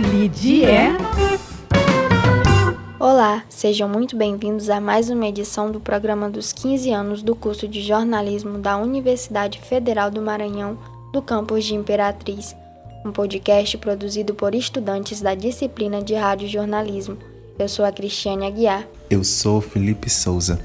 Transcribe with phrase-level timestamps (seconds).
[0.00, 0.96] Lide é.
[2.98, 7.68] Olá, sejam muito bem-vindos a mais uma edição do programa dos 15 anos do curso
[7.68, 10.78] de jornalismo da Universidade Federal do Maranhão,
[11.12, 12.56] do campus de Imperatriz,
[13.04, 17.18] um podcast produzido por estudantes da disciplina de rádio jornalismo.
[17.58, 18.88] Eu sou a Cristiane Aguiar.
[19.10, 20.58] Eu sou Felipe Souza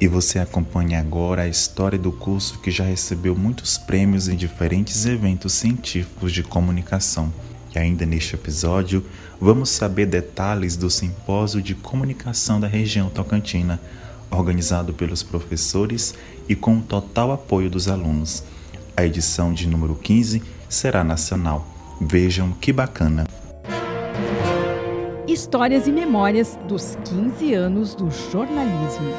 [0.00, 5.06] e você acompanha agora a história do curso que já recebeu muitos prêmios em diferentes
[5.06, 7.32] eventos científicos de comunicação.
[7.74, 9.04] E ainda neste episódio,
[9.40, 13.80] vamos saber detalhes do simpósio de comunicação da região Tocantina,
[14.30, 16.14] organizado pelos professores
[16.48, 18.44] e com o total apoio dos alunos.
[18.96, 21.66] A edição de número 15 será nacional.
[22.00, 23.26] Vejam que bacana!
[25.26, 29.14] Histórias e memórias dos 15 anos do jornalismo.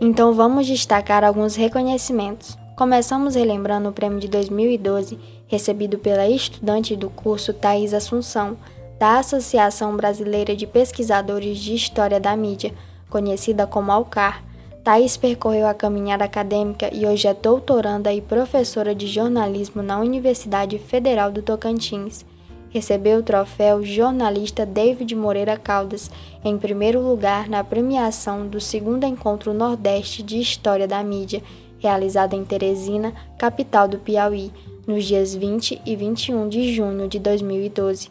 [0.00, 2.56] Então vamos destacar alguns reconhecimentos.
[2.78, 8.56] Começamos relembrando o prêmio de 2012, recebido pela estudante do curso Thais Assunção,
[9.00, 12.72] da Associação Brasileira de Pesquisadores de História da Mídia,
[13.10, 14.44] conhecida como ALCAR.
[14.84, 20.78] Thais percorreu a caminhada acadêmica e hoje é doutoranda e professora de jornalismo na Universidade
[20.78, 22.24] Federal do Tocantins
[22.70, 26.10] recebeu o troféu jornalista David Moreira Caldas,
[26.44, 31.42] em primeiro lugar na premiação do segundo Encontro Nordeste de História da Mídia,
[31.78, 34.52] realizado em Teresina, capital do Piauí,
[34.86, 38.10] nos dias 20 e 21 de junho de 2012.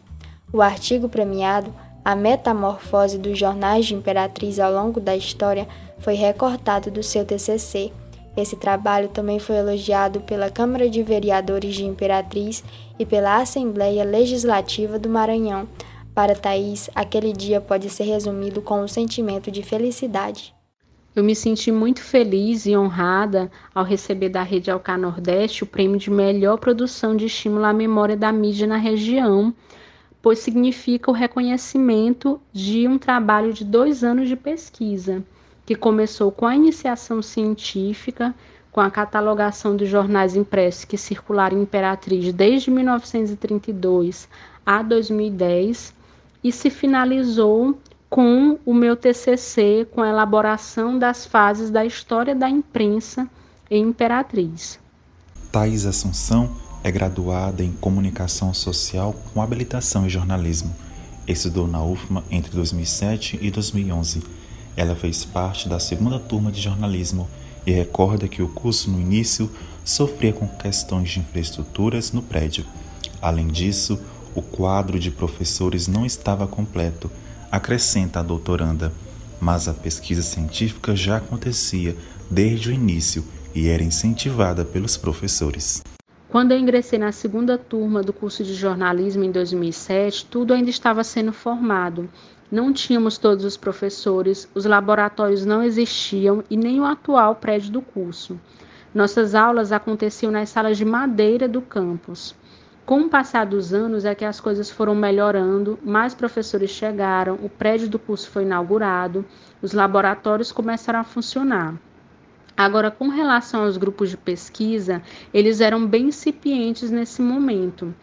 [0.52, 1.72] O artigo premiado,
[2.04, 5.66] A Metamorfose dos Jornais de Imperatriz ao longo da História,
[5.98, 7.92] foi recortado do seu TCC
[8.40, 12.62] esse trabalho também foi elogiado pela Câmara de Vereadores de Imperatriz
[12.96, 15.68] e pela Assembleia Legislativa do Maranhão.
[16.14, 20.54] Para Thaís, aquele dia pode ser resumido com um sentimento de felicidade.
[21.18, 25.98] Eu me senti muito feliz e honrada ao receber da Rede Alcar Nordeste o prêmio
[25.98, 29.52] de melhor produção de estímulo à memória da mídia na região,
[30.22, 35.24] pois significa o reconhecimento de um trabalho de dois anos de pesquisa
[35.66, 38.32] que começou com a iniciação científica,
[38.70, 44.28] com a catalogação dos jornais impressos que circularam em Imperatriz desde 1932
[44.64, 45.92] a 2010
[46.44, 47.76] e se finalizou
[48.08, 53.28] com o meu TCC, com a elaboração das fases da história da imprensa
[53.70, 54.78] em Imperatriz.
[55.52, 56.50] Thais Assunção
[56.82, 60.74] é graduada em Comunicação Social com habilitação em jornalismo.
[61.26, 64.38] Estudou na UFMA entre 2007 e 2011
[64.78, 67.28] ela fez parte da segunda turma de jornalismo
[67.66, 69.50] e recorda que o curso no início
[69.84, 72.64] sofria com questões de infraestruturas no prédio.
[73.20, 73.98] Além disso,
[74.36, 77.10] o quadro de professores não estava completo,
[77.50, 78.92] acrescenta a doutoranda,
[79.40, 81.96] mas a pesquisa científica já acontecia
[82.30, 85.82] desde o início e era incentivada pelos professores.
[86.28, 91.02] Quando eu ingressei na segunda turma do curso de jornalismo em 2007, tudo ainda estava
[91.02, 92.08] sendo formado
[92.50, 97.82] não tínhamos todos os professores, os laboratórios não existiam e nem o atual prédio do
[97.82, 98.40] curso.
[98.94, 102.34] Nossas aulas aconteciam nas salas de madeira do campus.
[102.88, 107.46] Com o passar dos anos é que as coisas foram melhorando, mais professores chegaram, o
[107.50, 109.26] prédio do curso foi inaugurado,
[109.60, 111.74] os laboratórios começaram a funcionar.
[112.56, 115.02] Agora, com relação aos grupos de pesquisa,
[115.34, 117.94] eles eram bem incipientes nesse momento.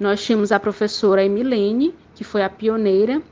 [0.00, 3.22] Nós tínhamos a professora Emilene, que foi a pioneira,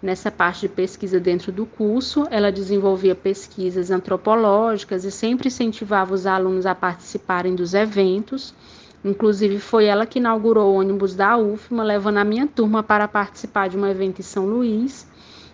[0.00, 6.24] Nessa parte de pesquisa dentro do curso, ela desenvolvia pesquisas antropológicas e sempre incentivava os
[6.24, 8.54] alunos a participarem dos eventos.
[9.04, 13.68] Inclusive, foi ela que inaugurou o ônibus da UFMA, levando a minha turma para participar
[13.68, 15.08] de um evento em São Luís.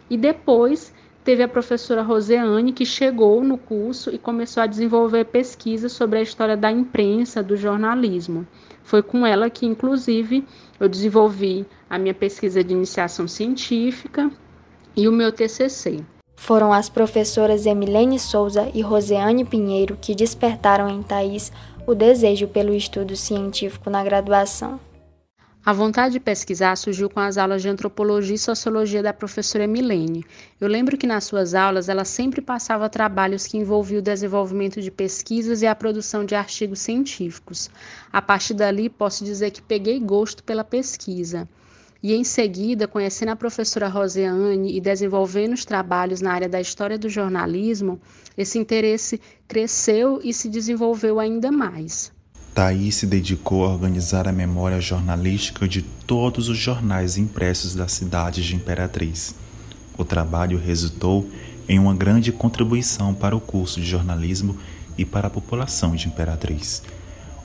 [0.09, 5.93] E depois teve a professora Roseane, que chegou no curso e começou a desenvolver pesquisas
[5.93, 8.47] sobre a história da imprensa, do jornalismo.
[8.83, 10.47] Foi com ela que, inclusive,
[10.79, 14.31] eu desenvolvi a minha pesquisa de iniciação científica
[14.97, 16.05] e o meu TCC.
[16.37, 21.51] Foram as professoras Emilene Souza e Roseane Pinheiro que despertaram em Thaís
[21.87, 24.81] o desejo pelo estudo científico na graduação.
[25.67, 30.25] A vontade de pesquisar surgiu com as aulas de antropologia e sociologia da professora Milene.
[30.61, 34.91] Eu lembro que nas suas aulas ela sempre passava trabalhos que envolviam o desenvolvimento de
[34.91, 37.71] pesquisas e a produção de artigos científicos.
[38.13, 41.49] A partir dali, posso dizer que peguei gosto pela pesquisa.
[42.05, 46.99] E em seguida, conhecendo a professora Roseane e desenvolvendo os trabalhos na área da história
[46.99, 47.99] do jornalismo,
[48.37, 49.19] esse interesse
[49.49, 52.13] cresceu e se desenvolveu ainda mais.
[52.55, 58.47] Thaís se dedicou a organizar a memória jornalística de todos os jornais impressos da cidade
[58.47, 59.35] de Imperatriz.
[59.97, 61.27] O trabalho resultou
[61.67, 64.59] em uma grande contribuição para o curso de jornalismo
[64.99, 66.83] e para a população de Imperatriz.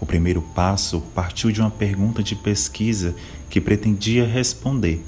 [0.02, 3.14] O primeiro passo partiu de uma pergunta de pesquisa
[3.50, 5.04] que pretendia responder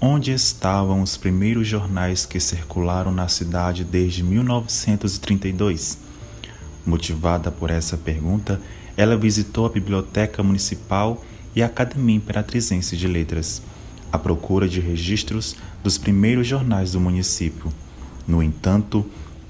[0.00, 5.98] onde estavam os primeiros jornais que circularam na cidade desde 1932.
[6.84, 8.60] Motivada por essa pergunta,
[8.96, 11.24] ela visitou a Biblioteca Municipal
[11.54, 13.62] e a Academia Imperatrizense de Letras,
[14.12, 17.72] à procura de registros dos primeiros jornais do município.
[18.26, 19.04] No entanto,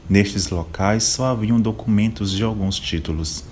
[0.08, 3.44] nestes locais só haviam documentos de alguns títulos.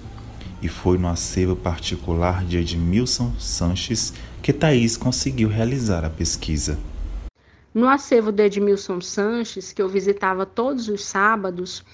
[0.64, 6.78] E foi no acervo particular de Edmilson Sanches que Thaís conseguiu realizar a pesquisa.
[7.75, 11.84] No acervo de Edmilson Sanches, que eu visitava todos os sábados,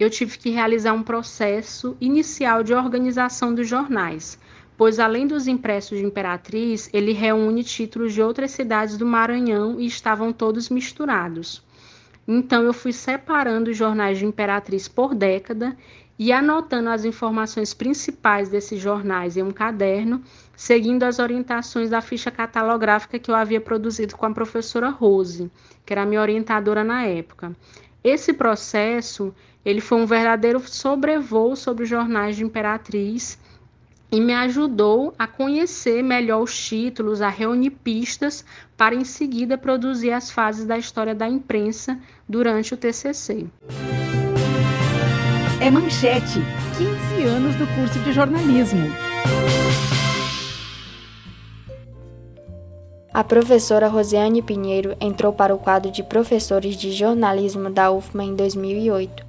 [0.00, 4.38] eu tive que realizar um processo inicial de organização dos jornais,
[4.74, 9.84] pois além dos impressos de Imperatriz, ele reúne títulos de outras cidades do Maranhão e
[9.84, 11.62] estavam todos misturados.
[12.26, 15.76] Então eu fui separando os jornais de Imperatriz por década
[16.18, 20.22] e anotando as informações principais desses jornais em um caderno,
[20.56, 25.50] seguindo as orientações da ficha catalográfica que eu havia produzido com a professora Rose,
[25.84, 27.54] que era minha orientadora na época.
[28.02, 29.34] Esse processo,
[29.64, 33.38] ele foi um verdadeiro sobrevoo sobre os jornais de Imperatriz
[34.12, 38.44] e me ajudou a conhecer melhor os títulos, a reunir pistas
[38.76, 43.46] para em seguida produzir as fases da história da imprensa durante o TCC
[45.64, 46.40] é Manchete,
[46.76, 48.86] 15 anos do curso de jornalismo.
[53.14, 58.34] A professora Rosiane Pinheiro entrou para o quadro de professores de jornalismo da UFMA em
[58.34, 59.24] 2008.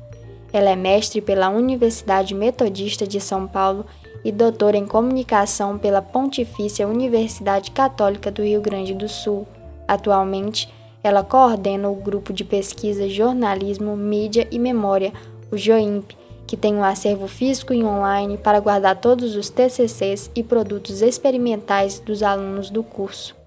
[0.51, 3.85] Ela é mestre pela Universidade Metodista de São Paulo
[4.21, 9.47] e doutora em comunicação pela Pontifícia Universidade Católica do Rio Grande do Sul.
[9.87, 10.67] Atualmente,
[11.01, 15.13] ela coordena o grupo de pesquisa Jornalismo, Mídia e Memória,
[15.49, 20.43] o JOIMP, que tem um acervo físico e online para guardar todos os TCCs e
[20.43, 23.44] produtos experimentais dos alunos do curso.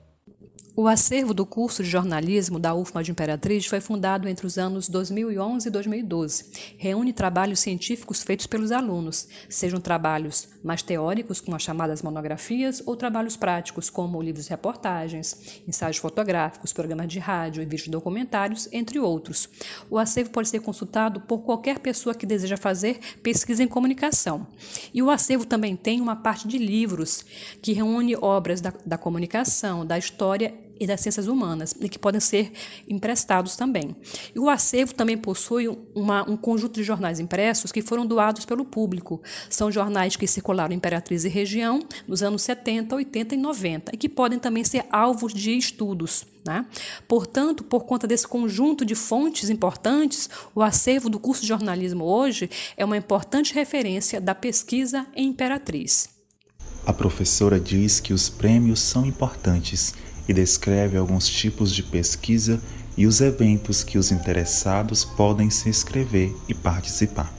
[0.80, 4.88] O acervo do curso de jornalismo da UFMA de Imperatriz foi fundado entre os anos
[4.88, 6.44] 2011 e 2012.
[6.78, 12.94] Reúne trabalhos científicos feitos pelos alunos, sejam trabalhos mais teóricos, como as chamadas monografias, ou
[12.94, 19.00] trabalhos práticos, como livros e reportagens, ensaios fotográficos, programas de rádio e vídeos documentários, entre
[19.00, 19.48] outros.
[19.90, 24.46] O acervo pode ser consultado por qualquer pessoa que deseja fazer pesquisa em comunicação.
[24.94, 27.24] E o acervo também tem uma parte de livros,
[27.60, 32.20] que reúne obras da, da comunicação, da história e das ciências humanas, e que podem
[32.20, 32.52] ser
[32.88, 33.96] emprestados também.
[34.34, 38.64] E o acervo também possui uma, um conjunto de jornais impressos que foram doados pelo
[38.64, 39.20] público.
[39.50, 43.96] São jornais que circularam em Imperatriz e região nos anos 70, 80 e 90, e
[43.96, 46.26] que podem também ser alvos de estudos.
[46.44, 46.64] Né?
[47.06, 52.48] Portanto, por conta desse conjunto de fontes importantes, o acervo do curso de jornalismo hoje
[52.76, 56.08] é uma importante referência da pesquisa em Imperatriz.
[56.86, 59.92] A professora diz que os prêmios são importantes
[60.28, 62.60] e descreve alguns tipos de pesquisa
[62.96, 67.32] e os eventos que os interessados podem se inscrever e participar.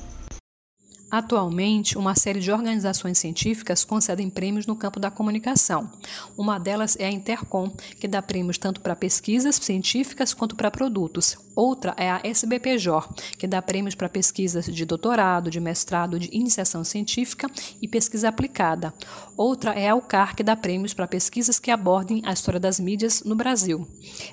[1.11, 5.89] Atualmente, uma série de organizações científicas concedem prêmios no campo da comunicação.
[6.37, 11.35] Uma delas é a Intercom, que dá prêmios tanto para pesquisas científicas quanto para produtos.
[11.59, 16.85] Outra é a SBPJ, que dá prêmios para pesquisas de doutorado, de mestrado, de iniciação
[16.85, 17.51] científica
[17.81, 18.93] e pesquisa aplicada.
[19.35, 23.23] Outra é a UCAR, que dá prêmios para pesquisas que abordem a história das mídias
[23.25, 23.85] no Brasil.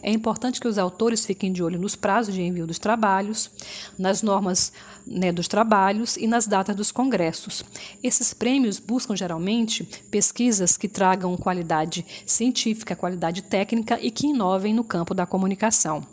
[0.04, 3.50] É importante que os autores fiquem de olho nos prazos de envio dos trabalhos,
[3.98, 4.72] nas normas
[5.04, 7.64] né, dos trabalhos e nas datas dos congressos.
[8.04, 14.84] Esses prêmios buscam geralmente pesquisas que tragam qualidade científica, qualidade técnica e que inovem no
[14.84, 16.06] campo da comunicação.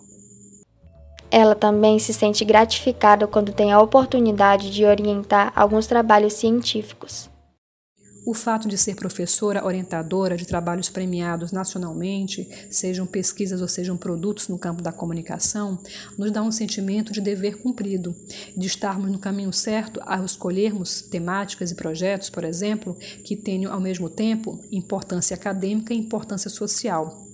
[1.36, 7.28] Ela também se sente gratificada quando tem a oportunidade de orientar alguns trabalhos científicos.
[8.24, 14.48] O fato de ser professora orientadora de trabalhos premiados nacionalmente, sejam pesquisas ou sejam produtos
[14.48, 15.82] no campo da comunicação,
[16.20, 18.16] nos dá um sentimento de dever cumprido,
[18.56, 23.82] de estarmos no caminho certo ao escolhermos temáticas e projetos, por exemplo, que tenham ao
[23.82, 27.33] mesmo tempo importância acadêmica e importância social.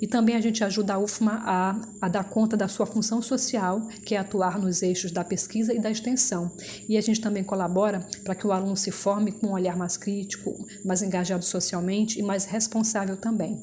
[0.00, 3.86] E também a gente ajuda a UFMA a, a dar conta da sua função social,
[4.04, 6.50] que é atuar nos eixos da pesquisa e da extensão.
[6.88, 9.96] E a gente também colabora para que o aluno se forme com um olhar mais
[9.96, 13.62] crítico, mais engajado socialmente e mais responsável também.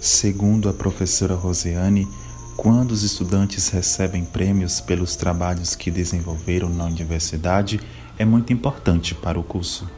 [0.00, 2.06] Segundo a professora Rosiane,
[2.56, 7.80] quando os estudantes recebem prêmios pelos trabalhos que desenvolveram na universidade,
[8.18, 9.88] é muito importante para o curso.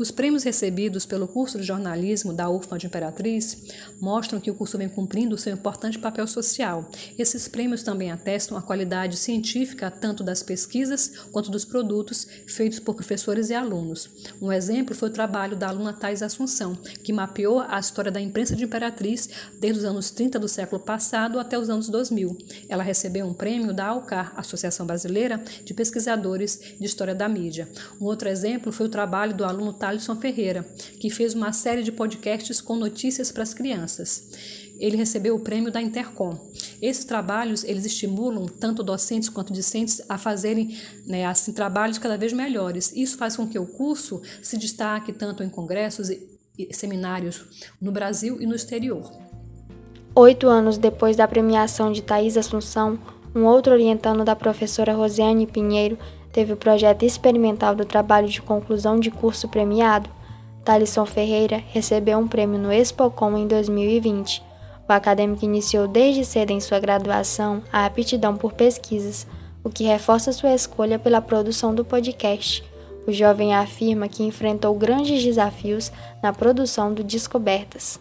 [0.00, 3.64] Os prêmios recebidos pelo curso de jornalismo da UFMA de Imperatriz
[4.00, 6.88] mostram que o curso vem cumprindo seu importante papel social.
[7.18, 12.94] Esses prêmios também atestam a qualidade científica tanto das pesquisas quanto dos produtos feitos por
[12.94, 14.08] professores e alunos.
[14.40, 18.56] Um exemplo foi o trabalho da aluna Thais Assunção, que mapeou a história da imprensa
[18.56, 19.28] de Imperatriz
[19.60, 22.38] desde os anos 30 do século passado até os anos 2000.
[22.70, 27.68] Ela recebeu um prêmio da ALCAR, Associação Brasileira de Pesquisadores de História da Mídia.
[28.00, 30.64] Um outro exemplo foi o trabalho do aluno Thalisson Ferreira,
[31.00, 34.30] que fez uma série de podcasts com notícias para as crianças.
[34.78, 36.38] Ele recebeu o prêmio da Intercom.
[36.80, 42.32] Esses trabalhos eles estimulam tanto docentes quanto discentes a fazerem né, assim, trabalhos cada vez
[42.32, 42.92] melhores.
[42.94, 46.28] Isso faz com que o curso se destaque tanto em congressos e
[46.72, 47.44] seminários
[47.80, 49.10] no Brasil e no exterior.
[50.14, 52.98] Oito anos depois da premiação de Thais Assunção,
[53.34, 55.98] um outro orientando da professora Rosiane Pinheiro
[56.32, 60.08] teve o projeto experimental do trabalho de conclusão de curso premiado.
[60.64, 64.42] Thalisson Ferreira recebeu um prêmio no Expocom em 2020.
[64.88, 69.26] O acadêmico iniciou desde cedo em sua graduação a aptidão por pesquisas,
[69.62, 72.64] o que reforça sua escolha pela produção do podcast.
[73.06, 75.90] O jovem afirma que enfrentou grandes desafios
[76.22, 77.98] na produção do Descobertas.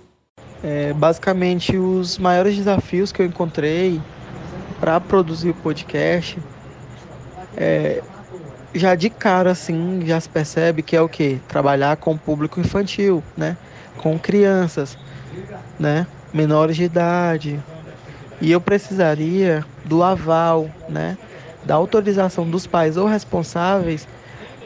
[0.63, 4.01] É, basicamente, os maiores desafios que eu encontrei
[4.79, 6.37] para produzir o podcast
[7.55, 8.01] é,
[8.73, 13.23] já de cara assim já se percebe que é o que trabalhar com público infantil
[13.35, 13.57] né?
[13.97, 14.97] Com crianças
[15.79, 16.05] né?
[16.33, 17.59] Menores de idade.
[18.39, 21.17] E eu precisaria do aval né?
[21.65, 24.07] Da autorização dos pais ou responsáveis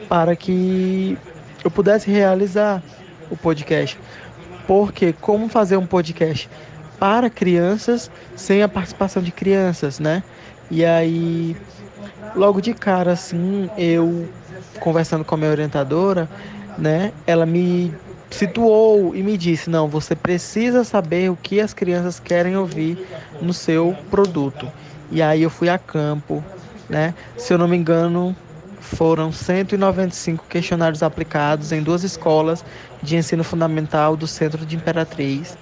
[0.08, 1.18] para que
[1.64, 2.82] eu pudesse realizar
[3.30, 3.98] o podcast.
[4.66, 6.48] Porque como fazer um podcast
[6.98, 10.22] para crianças sem a participação de crianças né
[10.70, 11.56] e aí
[12.34, 14.28] logo de cara, assim, eu
[14.80, 16.28] conversando com a minha orientadora,
[16.76, 17.94] né, ela me
[18.30, 22.98] situou e me disse: não, você precisa saber o que as crianças querem ouvir
[23.40, 24.70] no seu produto.
[25.10, 26.44] E aí eu fui a campo,
[26.88, 27.14] né?
[27.36, 28.34] Se eu não me engano,
[28.80, 32.64] foram 195 questionários aplicados em duas escolas
[33.02, 35.56] de ensino fundamental do Centro de Imperatriz.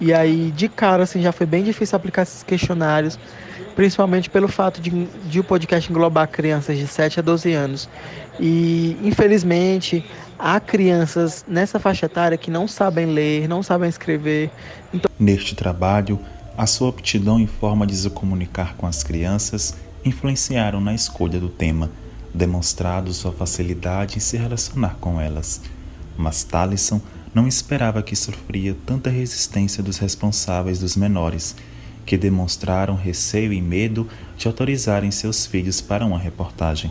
[0.00, 3.18] E aí, de cara, assim, já foi bem difícil aplicar esses questionários,
[3.74, 4.90] principalmente pelo fato de,
[5.28, 7.88] de o podcast englobar crianças de 7 a 12 anos.
[8.38, 10.04] E, infelizmente,
[10.38, 14.50] há crianças nessa faixa etária que não sabem ler, não sabem escrever.
[14.92, 15.10] Então...
[15.18, 16.18] Neste trabalho,
[16.56, 19.74] a sua aptidão em forma de se comunicar com as crianças
[20.04, 21.90] influenciaram na escolha do tema,
[22.32, 25.60] demonstrado sua facilidade em se relacionar com elas.
[26.16, 27.00] Mas Talisson
[27.34, 31.54] não esperava que sofria tanta resistência dos responsáveis dos menores
[32.10, 34.04] que demonstraram receio e medo
[34.36, 36.90] de autorizarem seus filhos para uma reportagem.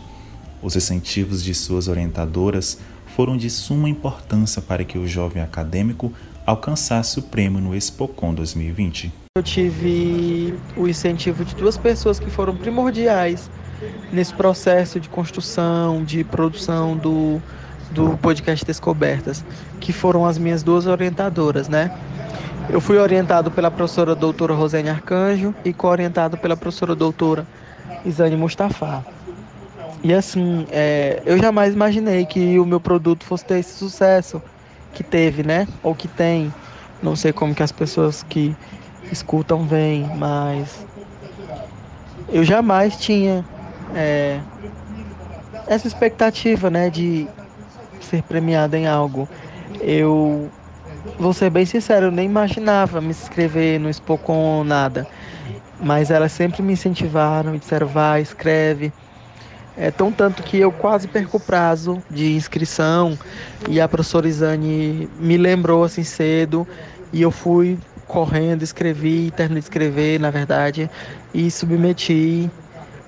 [0.62, 2.78] Os incentivos de suas orientadoras
[3.14, 6.10] foram de suma importância para que o jovem acadêmico
[6.46, 9.12] alcançasse o prêmio no Expocom 2020.
[9.36, 13.50] Eu tive o incentivo de duas pessoas que foram primordiais
[14.10, 17.42] nesse processo de construção, de produção do,
[17.90, 19.44] do podcast Descobertas,
[19.80, 21.94] que foram as minhas duas orientadoras, né?
[22.72, 27.44] Eu fui orientado pela professora doutora Rosane Arcanjo e co-orientado pela professora doutora
[28.04, 29.04] Isane Mustafa.
[30.04, 34.40] E assim, é, eu jamais imaginei que o meu produto fosse ter esse sucesso
[34.92, 35.66] que teve, né?
[35.82, 36.54] Ou que tem.
[37.02, 38.54] Não sei como que as pessoas que
[39.10, 40.86] escutam veem, mas
[42.28, 43.44] eu jamais tinha
[43.94, 44.40] é,
[45.66, 47.26] essa expectativa, né, de
[48.00, 49.28] ser premiado em algo.
[49.80, 50.50] Eu
[51.18, 55.06] vou ser bem sincero, eu nem imaginava me inscrever no Spocon nada.
[55.82, 58.92] Mas elas sempre me incentivaram, me disseram, vai, escreve.
[59.76, 63.18] É tão tanto que eu quase perco o prazo de inscrição
[63.68, 66.66] e a professora Isane me lembrou assim cedo
[67.12, 70.90] e eu fui correndo, escrevi, terminei de escrever, na verdade,
[71.32, 72.50] e submeti,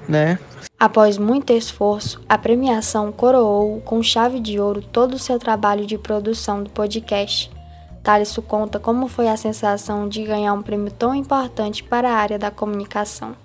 [0.08, 0.38] né?
[0.78, 5.98] Após muito esforço, a premiação coroou com chave de ouro todo o seu trabalho de
[5.98, 7.51] produção do podcast.
[8.02, 12.38] Thaleson conta como foi a sensação de ganhar um prêmio tão importante para a área
[12.38, 13.36] da comunicação.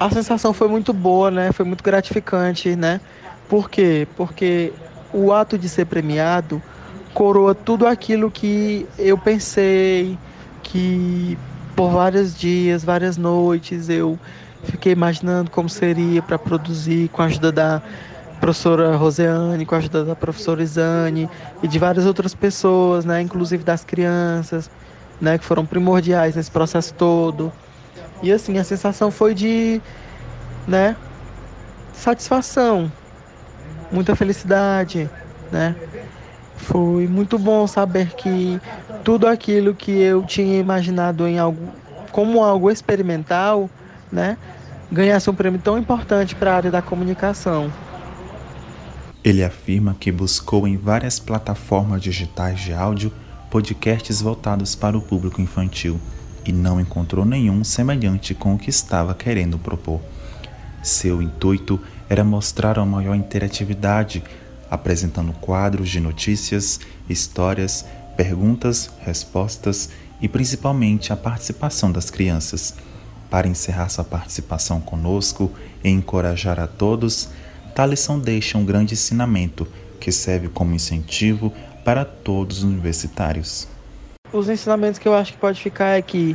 [0.00, 1.52] A sensação foi muito boa, né?
[1.52, 3.00] Foi muito gratificante, né?
[3.48, 4.08] Por quê?
[4.16, 4.72] Porque
[5.12, 6.62] o ato de ser premiado
[7.14, 10.18] coroa tudo aquilo que eu pensei,
[10.62, 11.38] que
[11.74, 14.18] por vários dias, várias noites eu
[14.64, 17.82] fiquei imaginando como seria para produzir com a ajuda da
[18.46, 21.28] professora Roseane, com a ajuda da professora Isane
[21.64, 24.70] e de várias outras pessoas, né, inclusive das crianças,
[25.20, 27.52] né, que foram primordiais nesse processo todo.
[28.22, 29.82] E assim, a sensação foi de,
[30.64, 30.94] né,
[31.92, 32.92] satisfação,
[33.90, 35.10] muita felicidade,
[35.50, 35.74] né?
[36.56, 38.60] Foi muito bom saber que
[39.02, 41.74] tudo aquilo que eu tinha imaginado em algo
[42.12, 43.68] como algo experimental,
[44.10, 44.38] né,
[44.90, 47.72] ganhasse um prêmio tão importante para a área da comunicação.
[49.26, 53.12] Ele afirma que buscou em várias plataformas digitais de áudio
[53.50, 55.98] podcasts voltados para o público infantil
[56.44, 60.00] e não encontrou nenhum semelhante com o que estava querendo propor.
[60.80, 64.22] Seu intuito era mostrar uma maior interatividade,
[64.70, 66.78] apresentando quadros de notícias,
[67.08, 67.84] histórias,
[68.16, 69.90] perguntas, respostas
[70.22, 72.74] e principalmente a participação das crianças.
[73.28, 75.50] Para encerrar sua participação conosco
[75.82, 77.28] e encorajar a todos,
[77.76, 79.68] Talisson deixa um grande ensinamento
[80.00, 81.52] que serve como incentivo
[81.84, 83.68] para todos os universitários.
[84.32, 86.34] Os ensinamentos que eu acho que pode ficar é que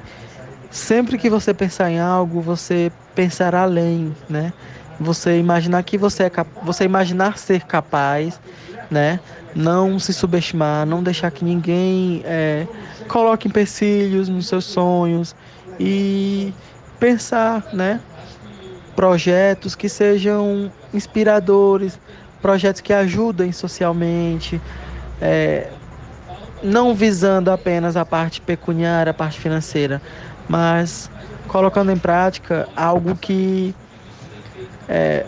[0.69, 4.53] sempre que você pensar em algo, você pensar além, né?
[4.99, 6.31] Você imaginar que você é
[6.61, 8.39] você imaginar ser capaz,
[8.91, 9.19] né?
[9.55, 12.67] Não se subestimar, não deixar que ninguém é,
[13.07, 15.35] coloque empecilhos nos seus sonhos
[15.79, 16.53] e
[16.99, 17.99] pensar, né?
[18.95, 21.99] Projetos que sejam inspiradores,
[22.41, 24.59] projetos que ajudem socialmente,
[25.21, 25.69] é,
[26.63, 30.01] não visando apenas a parte pecuniária, a parte financeira,
[30.47, 31.09] mas
[31.47, 33.75] colocando em prática algo que
[34.87, 35.25] é,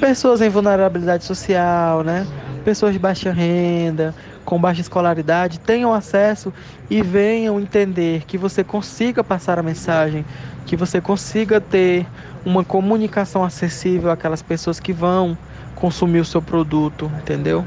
[0.00, 2.26] pessoas em vulnerabilidade social, né?
[2.64, 6.52] pessoas de baixa renda, com baixa escolaridade, tenham acesso
[6.88, 10.24] e venham entender que você consiga passar a mensagem,
[10.66, 12.06] que você consiga ter
[12.48, 15.36] uma comunicação acessível àquelas pessoas que vão
[15.74, 17.62] consumir o seu produto, entendeu?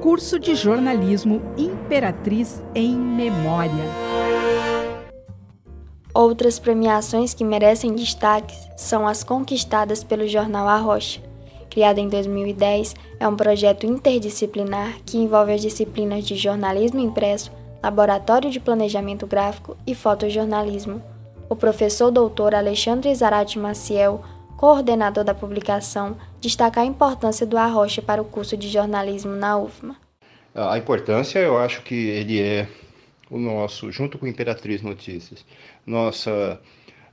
[0.00, 3.84] Curso de jornalismo Imperatriz em Memória.
[6.14, 11.20] Outras premiações que merecem destaque são as conquistadas pelo jornal A Rocha.
[11.68, 17.50] Criado em 2010, é um projeto interdisciplinar que envolve as disciplinas de jornalismo impresso,
[17.82, 21.15] Laboratório de Planejamento Gráfico e Fotojornalismo.
[21.48, 24.24] O professor doutor Alexandre Zarate Maciel,
[24.56, 29.96] coordenador da publicação, destaca a importância do Arrocha para o curso de jornalismo na UFMA.
[30.52, 32.68] A importância, eu acho que ele é
[33.30, 35.44] o nosso, junto com Imperatriz Notícias,
[35.86, 36.60] nossa,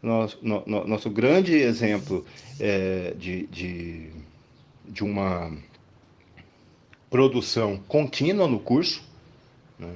[0.01, 2.25] nosso, no, nosso grande exemplo
[2.59, 4.09] é, de, de,
[4.87, 5.51] de uma
[7.07, 9.03] produção contínua no curso,
[9.77, 9.93] né?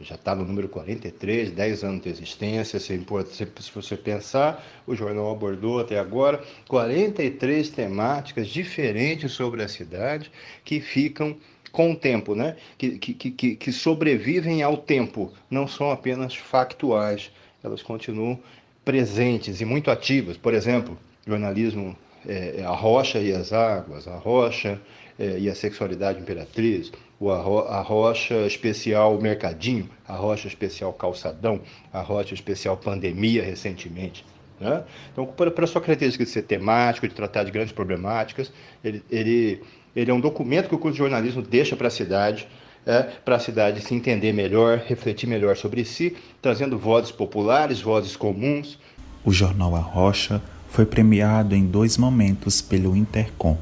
[0.00, 2.80] Já está no número 43, 10 anos de existência.
[2.80, 10.30] Se, se você pensar, o jornal abordou até agora 43 temáticas diferentes sobre a cidade
[10.64, 11.36] que ficam
[11.70, 12.56] com o tempo, né?
[12.76, 17.30] que, que, que, que sobrevivem ao tempo, não são apenas factuais,
[17.62, 18.38] elas continuam
[18.84, 20.36] presentes e muito ativas.
[20.36, 24.80] Por exemplo, jornalismo é, A Rocha e as Águas, A Rocha
[25.18, 26.90] é, e a Sexualidade Imperatriz,
[27.28, 31.60] a rocha especial Mercadinho, a rocha especial Calçadão,
[31.92, 34.24] a rocha especial Pandemia recentemente.
[34.58, 34.84] Né?
[35.12, 38.50] Então, para sua característica de ser temático, de tratar de grandes problemáticas,
[38.82, 39.62] ele, ele,
[39.94, 42.48] ele é um documento que o curso de jornalismo deixa para a cidade,
[42.86, 48.16] é, para a cidade se entender melhor, refletir melhor sobre si, trazendo vozes populares, vozes
[48.16, 48.78] comuns.
[49.24, 53.58] O jornal A Rocha foi premiado em dois momentos pelo Intercom.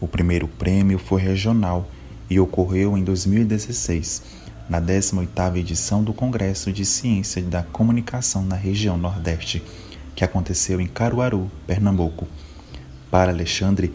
[0.00, 1.88] O primeiro prêmio foi regional
[2.30, 4.22] e ocorreu em 2016,
[4.68, 9.62] na 18ª edição do Congresso de Ciência da Comunicação na região Nordeste,
[10.14, 12.28] que aconteceu em Caruaru, Pernambuco.
[13.10, 13.92] Para Alexandre,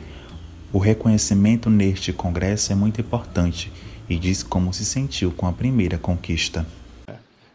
[0.72, 3.72] o reconhecimento neste congresso é muito importante
[4.10, 6.66] e diz como se sentiu com a primeira conquista.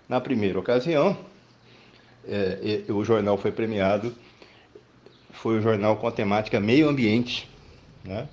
[0.08, 1.16] Na primeira ocasião,
[2.26, 4.14] é, o jornal foi premiado,
[5.32, 7.48] foi o jornal com a temática meio ambiente,
[8.04, 8.28] né?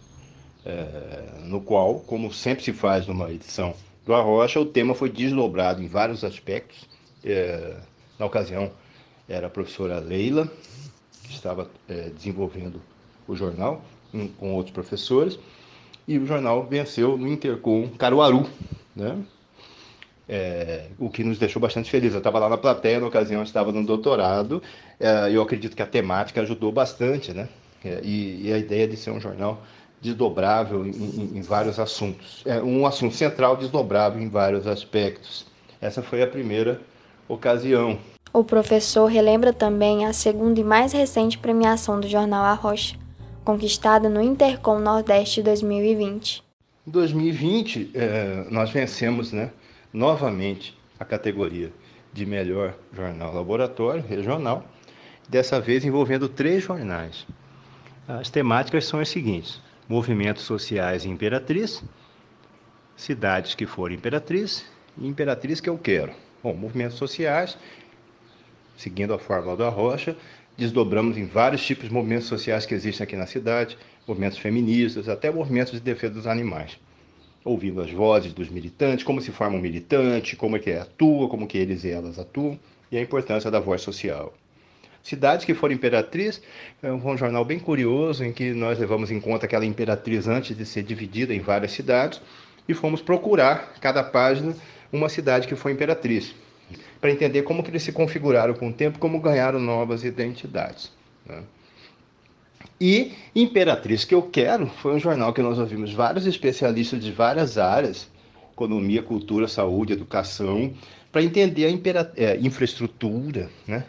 [0.65, 3.73] É, no qual, como sempre se faz numa edição
[4.05, 6.87] do Arrocha, o tema foi desdobrado em vários aspectos.
[7.23, 7.75] É,
[8.17, 8.71] na ocasião,
[9.27, 10.51] era a professora Leila,
[11.23, 12.81] que estava é, desenvolvendo
[13.27, 13.83] o jornal,
[14.37, 15.37] com outros professores,
[16.07, 18.47] e o jornal venceu no Intercom Caruaru,
[18.95, 19.17] né?
[20.27, 22.13] É, o que nos deixou bastante felizes.
[22.13, 24.61] Eu estava lá na plateia, na ocasião estava no doutorado,
[24.99, 27.47] é, eu acredito que a temática ajudou bastante, né?
[27.83, 29.61] É, e, e, a ideia de ser um jornal
[30.01, 32.43] desdobrável em, em, em vários assuntos.
[32.45, 35.45] É um assunto central desdobrável em vários aspectos.
[35.81, 36.81] Essa foi a primeira
[37.27, 37.97] ocasião.
[38.31, 42.97] O professor relembra também a segunda e mais recente premiação do jornal A Rocha,
[43.43, 46.43] conquistada no Intercom Nordeste 2020.
[46.87, 49.51] Em 2020, é, nós vencemos né,
[49.93, 51.71] novamente a categoria
[52.13, 54.65] de melhor jornal laboratório regional,
[55.27, 57.25] dessa vez envolvendo três jornais.
[58.07, 61.83] As temáticas são as seguintes: movimentos sociais Imperatriz,
[62.95, 64.65] cidades que forem Imperatriz
[64.97, 66.11] e Imperatriz que eu quero.
[66.41, 67.57] Bom, movimentos sociais,
[68.77, 70.15] seguindo a fórmula da Rocha,
[70.57, 75.29] desdobramos em vários tipos de movimentos sociais que existem aqui na cidade, movimentos feministas, até
[75.29, 76.79] movimentos de defesa dos animais.
[77.43, 81.47] Ouvindo as vozes dos militantes, como se forma um militante, como é que atua, como
[81.47, 82.59] que eles e elas atuam,
[82.91, 84.33] e a importância da voz social.
[85.05, 86.41] Cidades que foram imperatriz,
[86.81, 90.65] é um jornal bem curioso em que nós levamos em conta aquela imperatriz antes de
[90.65, 92.19] ser dividida em várias cidades
[92.67, 94.55] e fomos procurar cada página
[94.91, 96.33] uma cidade que foi imperatriz,
[96.99, 100.91] para entender como que eles se configuraram com o tempo, como ganharam novas identidades.
[101.23, 101.43] Né?
[102.81, 107.59] E Imperatriz que eu quero foi um jornal que nós ouvimos vários especialistas de várias
[107.59, 108.09] áreas,
[108.51, 110.73] economia, cultura, saúde, educação,
[111.11, 113.85] para entender a é, infraestrutura, né?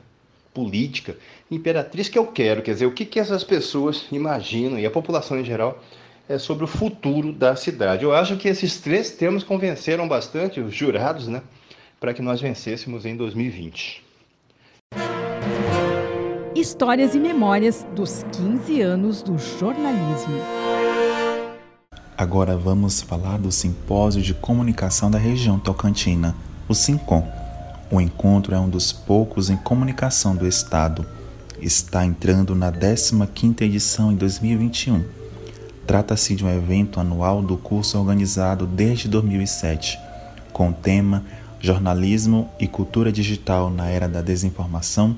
[0.56, 1.18] Política,
[1.50, 5.38] imperatriz que eu quero, quer dizer, o que, que essas pessoas imaginam e a população
[5.38, 5.78] em geral
[6.26, 8.04] é sobre o futuro da cidade.
[8.04, 11.42] Eu acho que esses três termos convenceram bastante os jurados, né,
[12.00, 14.02] para que nós vencêssemos em 2020.
[16.54, 20.40] Histórias e memórias dos 15 anos do jornalismo.
[22.16, 26.34] Agora vamos falar do Simpósio de Comunicação da Região Tocantina,
[26.66, 27.45] o SINCOM
[27.90, 31.06] o encontro é um dos poucos em comunicação do Estado.
[31.60, 35.04] Está entrando na 15ª edição em 2021.
[35.86, 39.98] Trata-se de um evento anual do curso organizado desde 2007,
[40.52, 41.24] com o tema
[41.60, 45.16] Jornalismo e Cultura Digital na Era da Desinformação.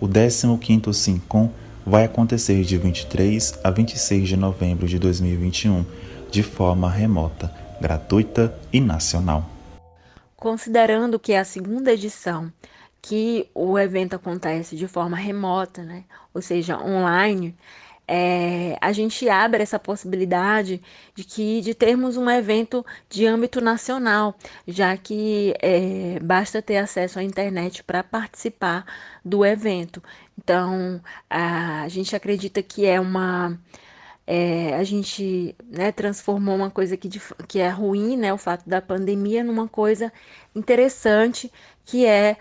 [0.00, 1.50] O 15º SINCOM
[1.84, 5.84] vai acontecer de 23 a 26 de novembro de 2021,
[6.30, 9.57] de forma remota, gratuita e nacional
[10.38, 12.52] considerando que é a segunda edição
[13.02, 16.04] que o evento acontece de forma remota, né?
[16.34, 17.56] ou seja, online,
[18.06, 20.80] é, a gente abre essa possibilidade
[21.14, 24.34] de que de termos um evento de âmbito nacional,
[24.66, 28.86] já que é, basta ter acesso à internet para participar
[29.24, 30.02] do evento.
[30.38, 33.58] Então, a, a gente acredita que é uma
[34.30, 38.68] é, a gente né, transformou uma coisa que, de, que é ruim, né, o fato
[38.68, 40.12] da pandemia, numa coisa
[40.54, 41.50] interessante,
[41.82, 42.36] que é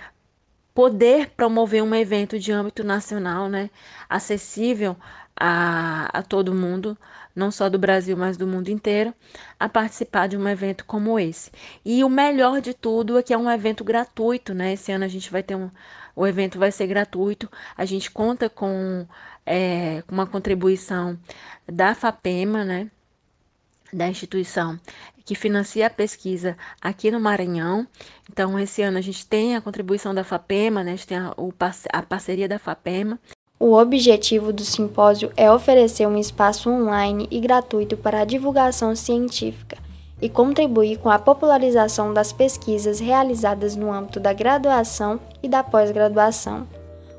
[0.73, 3.69] poder promover um evento de âmbito nacional, né,
[4.09, 4.97] acessível
[5.33, 6.97] a, a todo mundo,
[7.33, 9.13] não só do Brasil, mas do mundo inteiro,
[9.57, 11.51] a participar de um evento como esse.
[11.85, 14.73] E o melhor de tudo é que é um evento gratuito, né?
[14.73, 15.71] Esse ano a gente vai ter um.
[16.17, 17.47] O evento vai ser gratuito.
[17.77, 19.05] A gente conta com
[19.45, 21.15] é, uma contribuição
[21.71, 22.89] da FAPEMA, né?
[23.93, 24.79] Da instituição
[25.23, 27.85] que financia a pesquisa aqui no Maranhão.
[28.31, 30.93] Então, esse ano a gente tem a contribuição da FAPEMA, né?
[30.93, 31.35] a gente tem a,
[31.93, 33.19] a parceria da FAPEMA.
[33.59, 39.77] O objetivo do simpósio é oferecer um espaço online e gratuito para a divulgação científica
[40.21, 46.67] e contribuir com a popularização das pesquisas realizadas no âmbito da graduação e da pós-graduação.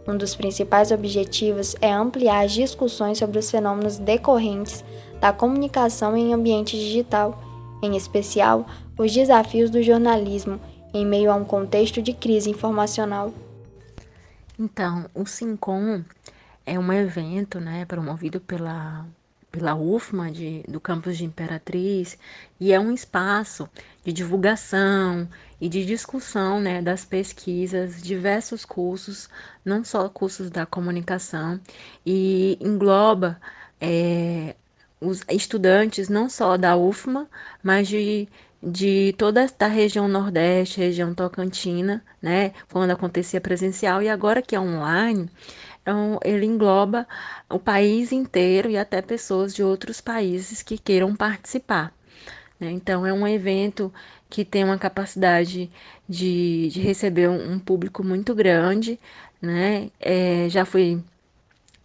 [0.06, 4.82] Um dos principais objetivos é ampliar as discussões sobre os fenômenos decorrentes
[5.20, 7.40] da comunicação em ambiente digital,
[7.82, 8.66] em especial
[8.98, 10.58] os desafios do jornalismo
[10.92, 13.32] em meio a um contexto de crise informacional.
[14.58, 16.02] Então, o SINCOM
[16.66, 19.06] é um evento né, promovido pela
[19.50, 22.18] pela UFMA de, do campus de Imperatriz
[22.60, 23.68] e é um espaço
[24.04, 25.28] de divulgação
[25.60, 29.28] e de discussão né, das pesquisas, diversos cursos,
[29.64, 31.60] não só cursos da comunicação,
[32.06, 33.40] e engloba
[33.80, 34.54] é,
[35.00, 37.28] os estudantes não só da UFMA,
[37.62, 38.28] mas de,
[38.62, 44.60] de toda esta região Nordeste, região Tocantina, né, quando acontecia presencial, e agora que é
[44.60, 45.28] online,
[45.88, 47.08] então, ele engloba
[47.48, 51.94] o país inteiro e até pessoas de outros países que queiram participar.
[52.60, 52.70] Né?
[52.72, 53.90] Então, é um evento
[54.28, 55.70] que tem uma capacidade
[56.06, 59.00] de, de receber um, um, público muito grande.
[59.40, 59.90] Né?
[59.98, 61.02] É, já foi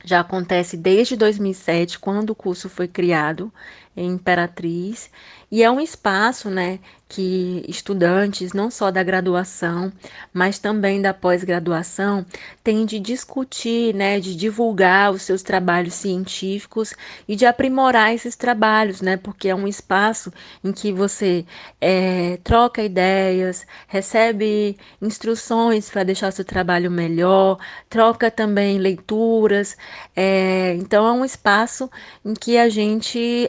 [0.04, 3.54] já acontece desde 2007, quando o curso foi criado
[4.02, 5.10] Imperatriz,
[5.52, 9.94] e é um espaço, né, que estudantes, não só da graduação,
[10.34, 12.26] mas também da pós-graduação,
[12.64, 16.96] têm de discutir, né, de divulgar os seus trabalhos científicos
[17.28, 21.46] e de aprimorar esses trabalhos, né, porque é um espaço em que você
[21.80, 27.60] é, troca ideias, recebe instruções para deixar seu trabalho melhor,
[27.92, 29.78] troca também leituras,
[30.16, 31.92] é, então é um espaço
[32.26, 33.48] em que a gente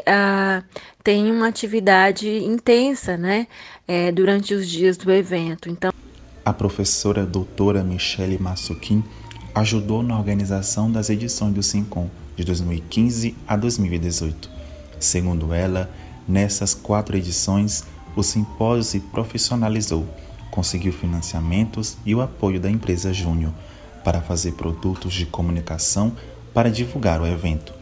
[1.02, 3.46] tem uma atividade intensa, né,
[3.86, 5.68] é, durante os dias do evento.
[5.68, 5.92] Então,
[6.44, 9.02] a professora doutora Michele Massuquim
[9.54, 14.50] ajudou na organização das edições do SINCOM de 2015 a 2018.
[15.00, 15.90] Segundo ela,
[16.28, 17.84] nessas quatro edições,
[18.16, 20.06] o simpósio se profissionalizou,
[20.50, 23.52] conseguiu financiamentos e o apoio da empresa Júnior
[24.04, 26.12] para fazer produtos de comunicação
[26.52, 27.72] para divulgar o evento.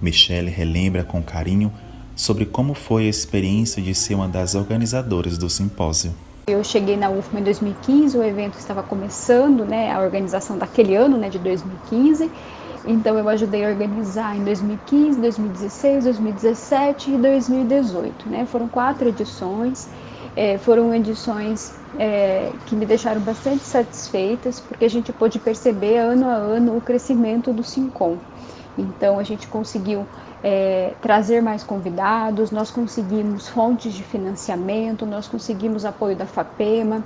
[0.00, 1.72] Michelle relembra com carinho
[2.14, 6.12] sobre como foi a experiência de ser uma das organizadoras do simpósio.
[6.46, 11.16] Eu cheguei na UFMA em 2015, o evento estava começando, né, a organização daquele ano,
[11.16, 12.30] né, de 2015.
[12.86, 18.44] Então eu ajudei a organizar em 2015, 2016, 2017 e 2018, né?
[18.44, 19.88] Foram quatro edições.
[20.36, 26.28] É, foram edições é, que me deixaram bastante satisfeitas, porque a gente pôde perceber ano
[26.28, 28.18] a ano o crescimento do Sincom.
[28.76, 30.04] Então a gente conseguiu
[30.44, 37.02] é, trazer mais convidados, nós conseguimos fontes de financiamento, nós conseguimos apoio da FAPEMA,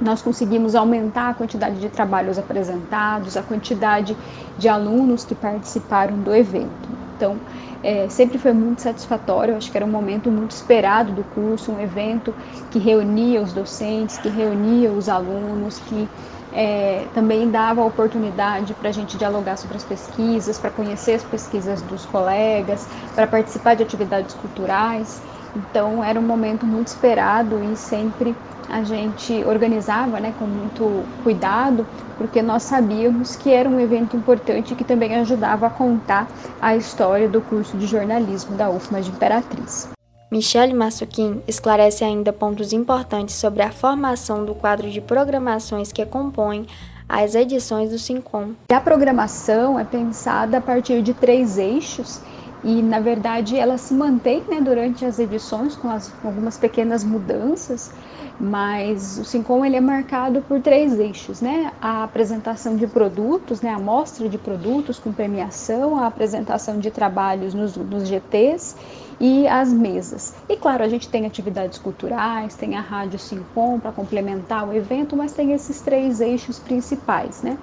[0.00, 4.16] nós conseguimos aumentar a quantidade de trabalhos apresentados, a quantidade
[4.56, 6.88] de alunos que participaram do evento.
[7.14, 7.36] Então,
[7.82, 11.78] é, sempre foi muito satisfatório, acho que era um momento muito esperado do curso, um
[11.78, 12.34] evento
[12.70, 16.08] que reunia os docentes, que reunia os alunos, que
[16.54, 21.24] é, também dava a oportunidade para a gente dialogar sobre as pesquisas, para conhecer as
[21.24, 25.20] pesquisas dos colegas, para participar de atividades culturais.
[25.56, 28.36] Então era um momento muito esperado e sempre
[28.68, 31.86] a gente organizava né, com muito cuidado,
[32.16, 36.28] porque nós sabíamos que era um evento importante que também ajudava a contar
[36.60, 39.93] a história do curso de jornalismo da UFMA de Imperatriz.
[40.34, 46.66] Michele Massuquin esclarece ainda pontos importantes sobre a formação do quadro de programações que compõem
[47.08, 48.48] as edições do SINCOM.
[48.68, 52.20] A programação é pensada a partir de três eixos
[52.64, 57.04] e, na verdade, ela se mantém né, durante as edições com, as, com algumas pequenas
[57.04, 57.92] mudanças,
[58.38, 61.72] mas o Sincom ele é marcado por três eixos, né?
[61.80, 63.70] A apresentação de produtos, né?
[63.70, 68.76] A mostra de produtos com premiação, a apresentação de trabalhos nos, nos GTs
[69.20, 70.34] e as mesas.
[70.48, 75.16] E claro, a gente tem atividades culturais, tem a Rádio Sincom para complementar o evento,
[75.16, 77.56] mas tem esses três eixos principais, né?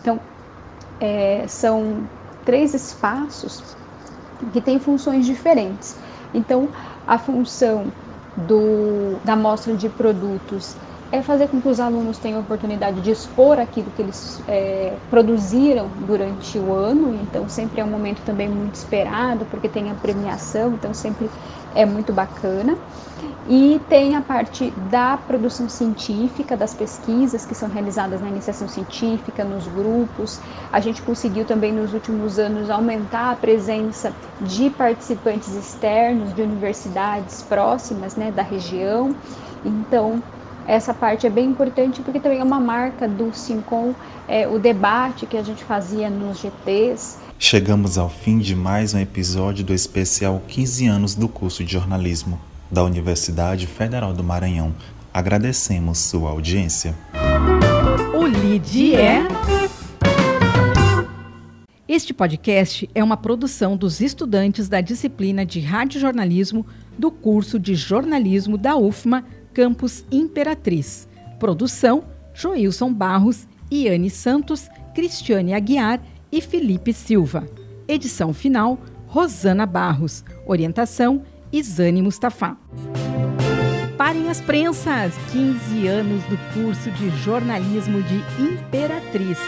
[0.00, 0.20] Então,
[0.98, 2.08] é, são
[2.44, 3.76] três espaços
[4.52, 5.96] que têm funções diferentes.
[6.32, 6.70] Então,
[7.06, 7.92] a função
[8.36, 10.76] do, da mostra de produtos
[11.10, 15.00] é fazer com que os alunos tenham a oportunidade de expor aquilo que eles é,
[15.08, 19.94] produziram durante o ano, então sempre é um momento também muito esperado, porque tem a
[19.94, 21.32] premiação, então sempre
[21.72, 22.76] é muito bacana.
[23.46, 29.44] E tem a parte da produção científica, das pesquisas que são realizadas na iniciação científica,
[29.44, 30.40] nos grupos.
[30.72, 37.42] A gente conseguiu também nos últimos anos aumentar a presença de participantes externos de universidades
[37.42, 39.14] próximas né, da região.
[39.62, 40.22] Então,
[40.66, 43.94] essa parte é bem importante porque também é uma marca do Sincom,
[44.26, 47.18] é, o debate que a gente fazia nos GTs.
[47.38, 52.40] Chegamos ao fim de mais um episódio do especial 15 anos do curso de jornalismo
[52.70, 54.74] da Universidade Federal do Maranhão.
[55.12, 56.94] Agradecemos sua audiência.
[58.14, 59.22] O LID é.
[61.86, 66.66] Este podcast é uma produção dos estudantes da disciplina de Radiojornalismo
[66.98, 71.06] do curso de jornalismo da UFMA Campus Imperatriz.
[71.38, 76.00] Produção: Joilson Barros, Iane Santos, Cristiane Aguiar
[76.32, 77.46] e Felipe Silva.
[77.86, 80.24] Edição final: Rosana Barros.
[80.46, 81.22] Orientação:
[81.54, 82.56] Isane Mustafa.
[83.96, 85.14] Parem as prensas!
[85.30, 89.38] 15 anos do curso de jornalismo de Imperatriz.